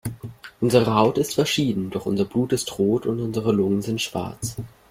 [0.61, 4.55] Unsere Haut ist verschieden, doch unser Blut ist rot und unsere Lungen sind schwarz.